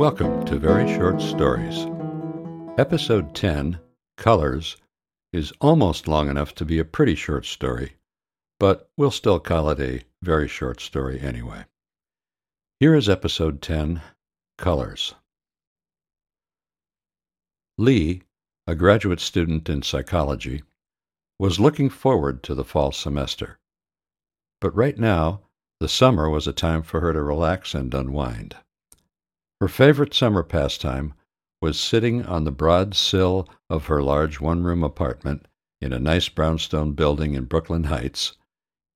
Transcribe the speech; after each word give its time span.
Welcome 0.00 0.46
to 0.46 0.58
Very 0.58 0.88
Short 0.94 1.20
Stories. 1.20 1.86
Episode 2.78 3.34
10, 3.34 3.78
Colors, 4.16 4.78
is 5.30 5.52
almost 5.60 6.08
long 6.08 6.30
enough 6.30 6.54
to 6.54 6.64
be 6.64 6.78
a 6.78 6.86
pretty 6.86 7.14
short 7.14 7.44
story, 7.44 7.96
but 8.58 8.88
we'll 8.96 9.10
still 9.10 9.38
call 9.38 9.68
it 9.68 9.78
a 9.78 10.02
very 10.22 10.48
short 10.48 10.80
story 10.80 11.20
anyway. 11.20 11.66
Here 12.78 12.94
is 12.94 13.10
Episode 13.10 13.60
10, 13.60 14.00
Colors. 14.56 15.16
Lee, 17.76 18.22
a 18.66 18.74
graduate 18.74 19.20
student 19.20 19.68
in 19.68 19.82
psychology, 19.82 20.62
was 21.38 21.60
looking 21.60 21.90
forward 21.90 22.42
to 22.44 22.54
the 22.54 22.64
fall 22.64 22.90
semester. 22.90 23.58
But 24.62 24.74
right 24.74 24.98
now, 24.98 25.42
the 25.78 25.90
summer 25.90 26.30
was 26.30 26.46
a 26.46 26.54
time 26.54 26.80
for 26.82 27.00
her 27.00 27.12
to 27.12 27.22
relax 27.22 27.74
and 27.74 27.92
unwind. 27.92 28.56
Her 29.60 29.68
favorite 29.68 30.14
summer 30.14 30.42
pastime 30.42 31.12
was 31.60 31.78
sitting 31.78 32.24
on 32.24 32.44
the 32.44 32.50
broad 32.50 32.94
sill 32.94 33.46
of 33.68 33.86
her 33.86 34.02
large 34.02 34.40
one 34.40 34.62
room 34.62 34.82
apartment 34.82 35.46
in 35.82 35.92
a 35.92 35.98
nice 35.98 36.30
brownstone 36.30 36.92
building 36.92 37.34
in 37.34 37.44
Brooklyn 37.44 37.84
Heights, 37.84 38.32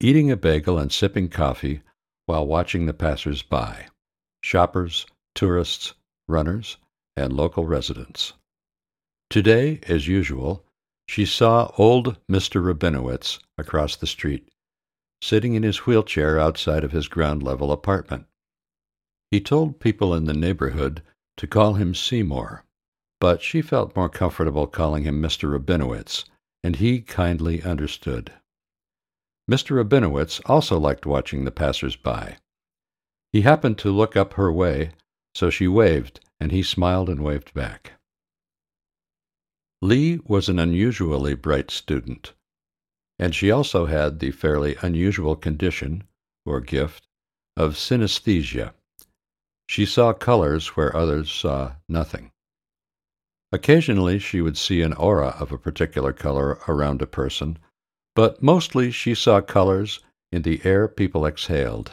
eating 0.00 0.30
a 0.30 0.36
bagel 0.36 0.78
and 0.78 0.90
sipping 0.90 1.28
coffee 1.28 1.82
while 2.26 2.46
watching 2.46 2.86
the 2.86 2.92
passers 2.92 3.42
by 3.42 3.86
shoppers, 4.42 5.06
tourists, 5.34 5.94
runners, 6.26 6.76
and 7.16 7.32
local 7.32 7.64
residents. 7.64 8.32
Today, 9.30 9.80
as 9.84 10.08
usual, 10.08 10.64
she 11.06 11.24
saw 11.24 11.70
old 11.78 12.16
Mr. 12.28 12.62
Rabinowitz 12.62 13.38
across 13.58 13.94
the 13.94 14.06
street, 14.06 14.48
sitting 15.22 15.54
in 15.54 15.62
his 15.62 15.86
wheelchair 15.86 16.38
outside 16.38 16.82
of 16.82 16.92
his 16.92 17.06
ground 17.08 17.42
level 17.42 17.70
apartment. 17.70 18.26
He 19.30 19.40
told 19.40 19.80
people 19.80 20.14
in 20.14 20.24
the 20.24 20.32
neighborhood 20.32 21.02
to 21.36 21.46
call 21.46 21.74
him 21.74 21.94
Seymour, 21.94 22.64
but 23.20 23.42
she 23.42 23.60
felt 23.60 23.94
more 23.94 24.08
comfortable 24.08 24.66
calling 24.66 25.04
him 25.04 25.20
Mr. 25.20 25.50
Rabinowitz, 25.50 26.24
and 26.62 26.76
he 26.76 27.00
kindly 27.00 27.62
understood. 27.62 28.32
Mr. 29.50 29.76
Rabinowitz 29.76 30.40
also 30.46 30.78
liked 30.78 31.06
watching 31.06 31.44
the 31.44 31.50
passers-by. 31.50 32.38
He 33.32 33.42
happened 33.42 33.78
to 33.78 33.90
look 33.90 34.16
up 34.16 34.34
her 34.34 34.50
way, 34.52 34.92
so 35.34 35.50
she 35.50 35.68
waved, 35.68 36.20
and 36.40 36.50
he 36.50 36.62
smiled 36.62 37.08
and 37.08 37.22
waved 37.22 37.52
back. 37.54 37.92
Lee 39.82 40.18
was 40.24 40.48
an 40.48 40.58
unusually 40.58 41.34
bright 41.34 41.70
student, 41.70 42.32
and 43.18 43.34
she 43.34 43.50
also 43.50 43.86
had 43.86 44.18
the 44.18 44.30
fairly 44.30 44.76
unusual 44.82 45.36
condition, 45.36 46.04
or 46.44 46.60
gift, 46.60 47.06
of 47.56 47.74
synesthesia. 47.74 48.72
She 49.68 49.84
saw 49.84 50.12
colors 50.12 50.68
where 50.68 50.96
others 50.96 51.30
saw 51.30 51.74
nothing. 51.88 52.32
Occasionally 53.52 54.18
she 54.18 54.40
would 54.40 54.56
see 54.56 54.82
an 54.82 54.92
aura 54.94 55.36
of 55.38 55.52
a 55.52 55.58
particular 55.58 56.12
color 56.12 56.58
around 56.66 57.02
a 57.02 57.06
person, 57.06 57.58
but 58.14 58.42
mostly 58.42 58.90
she 58.90 59.14
saw 59.14 59.40
colors 59.40 60.00
in 60.32 60.42
the 60.42 60.60
air 60.64 60.88
people 60.88 61.24
exhaled. 61.24 61.92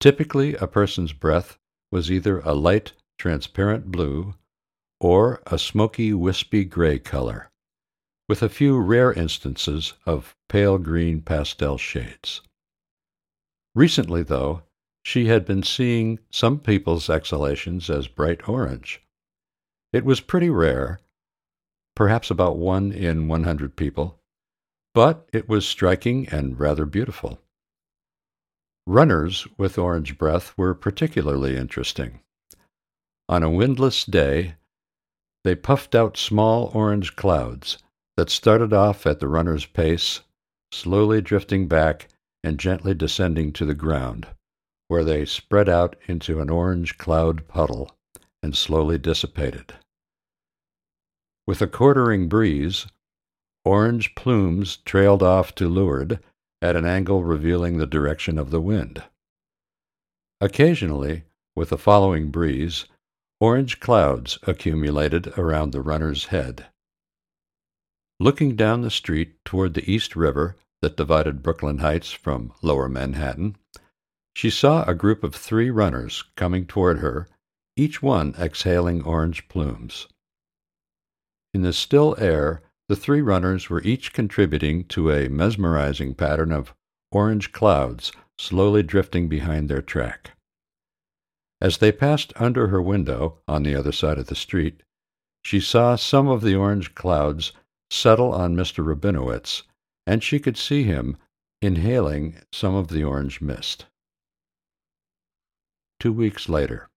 Typically, 0.00 0.54
a 0.54 0.66
person's 0.66 1.12
breath 1.12 1.58
was 1.92 2.10
either 2.10 2.40
a 2.40 2.54
light, 2.54 2.92
transparent 3.18 3.90
blue 3.90 4.34
or 5.00 5.42
a 5.46 5.58
smoky, 5.58 6.12
wispy 6.12 6.64
gray 6.64 6.98
color, 6.98 7.50
with 8.28 8.42
a 8.42 8.48
few 8.48 8.78
rare 8.78 9.12
instances 9.12 9.94
of 10.06 10.34
pale 10.48 10.78
green 10.78 11.20
pastel 11.20 11.78
shades. 11.78 12.40
Recently, 13.74 14.22
though, 14.22 14.62
she 15.10 15.26
had 15.26 15.44
been 15.44 15.64
seeing 15.64 16.20
some 16.30 16.60
people's 16.60 17.10
exhalations 17.10 17.90
as 17.90 18.06
bright 18.06 18.48
orange. 18.48 19.02
It 19.92 20.04
was 20.04 20.20
pretty 20.20 20.48
rare, 20.48 21.00
perhaps 21.96 22.30
about 22.30 22.58
one 22.58 22.92
in 22.92 23.26
100 23.26 23.74
people, 23.74 24.20
but 24.94 25.28
it 25.32 25.48
was 25.48 25.66
striking 25.66 26.28
and 26.28 26.60
rather 26.60 26.86
beautiful. 26.86 27.40
Runners 28.86 29.48
with 29.58 29.78
orange 29.78 30.16
breath 30.16 30.56
were 30.56 30.74
particularly 30.74 31.56
interesting. 31.56 32.20
On 33.28 33.42
a 33.42 33.50
windless 33.50 34.04
day, 34.04 34.54
they 35.42 35.56
puffed 35.56 35.96
out 35.96 36.16
small 36.16 36.70
orange 36.72 37.16
clouds 37.16 37.78
that 38.16 38.30
started 38.30 38.72
off 38.72 39.08
at 39.08 39.18
the 39.18 39.26
runner's 39.26 39.66
pace, 39.66 40.20
slowly 40.70 41.20
drifting 41.20 41.66
back 41.66 42.06
and 42.44 42.60
gently 42.60 42.94
descending 42.94 43.52
to 43.54 43.66
the 43.66 43.74
ground 43.74 44.28
where 44.90 45.04
they 45.04 45.24
spread 45.24 45.68
out 45.68 45.94
into 46.08 46.40
an 46.40 46.50
orange 46.50 46.98
cloud 46.98 47.46
puddle 47.46 47.96
and 48.42 48.56
slowly 48.56 48.98
dissipated. 48.98 49.72
With 51.46 51.62
a 51.62 51.68
quartering 51.68 52.28
breeze, 52.28 52.88
orange 53.64 54.16
plumes 54.16 54.78
trailed 54.78 55.22
off 55.22 55.54
to 55.54 55.68
leeward 55.68 56.18
at 56.60 56.74
an 56.74 56.84
angle 56.84 57.22
revealing 57.22 57.78
the 57.78 57.86
direction 57.86 58.36
of 58.36 58.50
the 58.50 58.60
wind. 58.60 59.04
Occasionally, 60.40 61.22
with 61.54 61.70
a 61.70 61.78
following 61.78 62.32
breeze, 62.32 62.86
orange 63.38 63.78
clouds 63.78 64.40
accumulated 64.42 65.28
around 65.38 65.70
the 65.70 65.82
runner's 65.82 66.26
head. 66.26 66.66
Looking 68.18 68.56
down 68.56 68.80
the 68.80 68.90
street 68.90 69.36
toward 69.44 69.74
the 69.74 69.88
East 69.88 70.16
River 70.16 70.56
that 70.82 70.96
divided 70.96 71.44
Brooklyn 71.44 71.78
Heights 71.78 72.10
from 72.10 72.52
Lower 72.60 72.88
Manhattan, 72.88 73.54
she 74.34 74.50
saw 74.50 74.84
a 74.84 74.94
group 74.94 75.24
of 75.24 75.34
three 75.34 75.70
runners 75.70 76.24
coming 76.36 76.66
toward 76.66 76.98
her, 76.98 77.28
each 77.76 78.02
one 78.02 78.34
exhaling 78.38 79.02
orange 79.02 79.48
plumes. 79.48 80.06
In 81.52 81.62
the 81.62 81.72
still 81.72 82.14
air, 82.18 82.62
the 82.88 82.96
three 82.96 83.22
runners 83.22 83.68
were 83.68 83.82
each 83.82 84.12
contributing 84.12 84.84
to 84.84 85.10
a 85.10 85.28
mesmerizing 85.28 86.14
pattern 86.14 86.52
of 86.52 86.74
orange 87.12 87.52
clouds 87.52 88.12
slowly 88.38 88.82
drifting 88.82 89.28
behind 89.28 89.68
their 89.68 89.82
track. 89.82 90.30
As 91.60 91.78
they 91.78 91.92
passed 91.92 92.32
under 92.36 92.68
her 92.68 92.80
window 92.80 93.38
on 93.46 93.62
the 93.62 93.74
other 93.74 93.92
side 93.92 94.18
of 94.18 94.28
the 94.28 94.34
street, 94.34 94.82
she 95.44 95.60
saw 95.60 95.96
some 95.96 96.28
of 96.28 96.40
the 96.40 96.54
orange 96.54 96.94
clouds 96.94 97.52
settle 97.90 98.32
on 98.32 98.56
Mr. 98.56 98.84
Rabinowitz, 98.84 99.64
and 100.06 100.22
she 100.22 100.38
could 100.38 100.56
see 100.56 100.84
him 100.84 101.16
inhaling 101.60 102.40
some 102.52 102.74
of 102.74 102.88
the 102.88 103.04
orange 103.04 103.40
mist 103.40 103.86
two 106.00 106.12
weeks 106.12 106.48
later. 106.48 106.88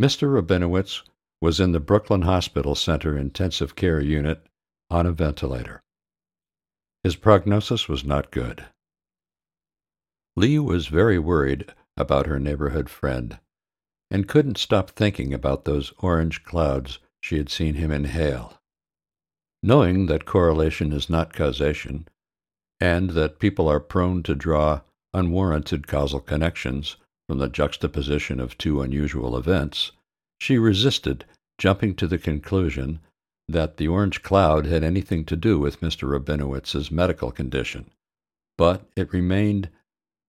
Mr. 0.00 0.32
Rabinowitz 0.32 1.02
was 1.40 1.60
in 1.60 1.72
the 1.72 1.80
Brooklyn 1.80 2.22
Hospital 2.22 2.74
Center 2.74 3.16
intensive 3.16 3.76
care 3.76 4.00
unit 4.00 4.44
on 4.90 5.06
a 5.06 5.12
ventilator. 5.12 5.80
His 7.04 7.16
prognosis 7.16 7.88
was 7.88 8.04
not 8.04 8.32
good. 8.32 8.66
Lee 10.36 10.58
was 10.58 10.88
very 10.88 11.18
worried 11.18 11.72
about 11.96 12.26
her 12.26 12.38
neighborhood 12.38 12.88
friend 12.88 13.38
and 14.10 14.28
couldn't 14.28 14.58
stop 14.58 14.90
thinking 14.90 15.32
about 15.32 15.64
those 15.64 15.92
orange 15.98 16.42
clouds 16.42 16.98
she 17.20 17.36
had 17.36 17.48
seen 17.48 17.74
him 17.74 17.90
inhale. 17.90 18.60
Knowing 19.62 20.06
that 20.06 20.24
correlation 20.24 20.92
is 20.92 21.10
not 21.10 21.32
causation, 21.32 22.08
and 22.80 23.10
that 23.10 23.40
people 23.40 23.68
are 23.68 23.80
prone 23.80 24.22
to 24.22 24.34
draw 24.34 24.80
unwarranted 25.18 25.86
causal 25.86 26.20
connections 26.20 26.96
from 27.28 27.38
the 27.38 27.48
juxtaposition 27.48 28.40
of 28.40 28.56
two 28.56 28.80
unusual 28.80 29.36
events, 29.36 29.92
she 30.40 30.56
resisted 30.56 31.24
jumping 31.58 31.94
to 31.96 32.06
the 32.06 32.18
conclusion 32.18 33.00
that 33.48 33.76
the 33.76 33.88
orange 33.88 34.22
cloud 34.22 34.66
had 34.66 34.84
anything 34.84 35.24
to 35.24 35.36
do 35.36 35.58
with 35.58 35.80
Mr. 35.80 36.08
Rabinowitz's 36.08 36.90
medical 36.90 37.30
condition, 37.30 37.90
but 38.56 38.86
it 38.96 39.12
remained 39.12 39.68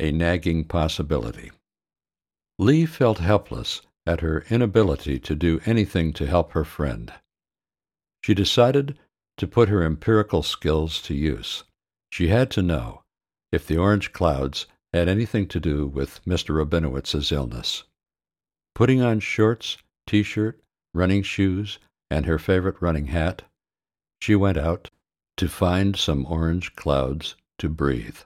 a 0.00 0.12
nagging 0.12 0.64
possibility. 0.64 1.50
Lee 2.58 2.86
felt 2.86 3.18
helpless 3.18 3.80
at 4.06 4.20
her 4.20 4.44
inability 4.50 5.18
to 5.18 5.34
do 5.34 5.60
anything 5.64 6.12
to 6.12 6.26
help 6.26 6.52
her 6.52 6.64
friend. 6.64 7.12
She 8.22 8.34
decided 8.34 8.98
to 9.38 9.46
put 9.46 9.68
her 9.68 9.82
empirical 9.82 10.42
skills 10.42 11.00
to 11.02 11.14
use. 11.14 11.64
She 12.10 12.28
had 12.28 12.50
to 12.52 12.62
know 12.62 13.02
if 13.50 13.66
the 13.66 13.76
orange 13.76 14.12
clouds 14.12 14.66
had 14.94 15.08
anything 15.08 15.48
to 15.48 15.58
do 15.58 15.88
with 15.88 16.24
Mr. 16.24 16.54
Rabinowitz's 16.54 17.32
illness. 17.32 17.82
Putting 18.76 19.02
on 19.02 19.18
shorts, 19.18 19.76
t-shirt, 20.06 20.62
running 20.94 21.24
shoes, 21.24 21.80
and 22.10 22.26
her 22.26 22.38
favorite 22.38 22.80
running 22.80 23.06
hat, 23.06 23.42
she 24.20 24.36
went 24.36 24.56
out 24.56 24.90
to 25.36 25.48
find 25.48 25.96
some 25.96 26.24
orange 26.26 26.76
clouds 26.76 27.34
to 27.58 27.68
breathe. 27.68 28.18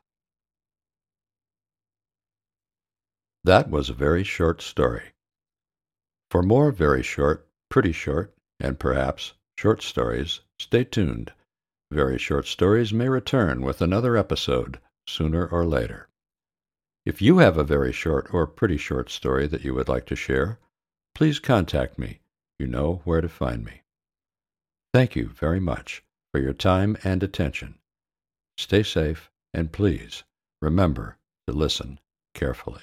That 3.44 3.70
was 3.70 3.88
a 3.88 3.94
very 3.94 4.22
short 4.22 4.60
story. 4.60 5.12
For 6.30 6.42
more 6.42 6.70
very 6.70 7.02
short, 7.02 7.48
pretty 7.70 7.92
short, 7.92 8.34
and 8.60 8.78
perhaps 8.78 9.32
short 9.56 9.80
stories, 9.82 10.40
stay 10.58 10.84
tuned. 10.84 11.32
Very 11.90 12.18
Short 12.18 12.46
Stories 12.46 12.92
may 12.92 13.08
return 13.08 13.62
with 13.62 13.80
another 13.80 14.18
episode 14.18 14.78
sooner 15.06 15.46
or 15.46 15.64
later. 15.64 16.08
If 17.08 17.22
you 17.22 17.38
have 17.38 17.56
a 17.56 17.64
very 17.64 17.90
short 17.90 18.34
or 18.34 18.46
pretty 18.46 18.76
short 18.76 19.08
story 19.08 19.46
that 19.46 19.64
you 19.64 19.72
would 19.72 19.88
like 19.88 20.04
to 20.08 20.14
share, 20.14 20.58
please 21.14 21.38
contact 21.38 21.98
me. 21.98 22.20
You 22.58 22.66
know 22.66 23.00
where 23.04 23.22
to 23.22 23.30
find 23.30 23.64
me. 23.64 23.80
Thank 24.92 25.16
you 25.16 25.28
very 25.28 25.58
much 25.58 26.02
for 26.30 26.38
your 26.38 26.52
time 26.52 26.98
and 27.02 27.22
attention. 27.22 27.78
Stay 28.58 28.82
safe 28.82 29.30
and 29.54 29.72
please 29.72 30.24
remember 30.60 31.16
to 31.46 31.54
listen 31.54 31.98
carefully. 32.34 32.82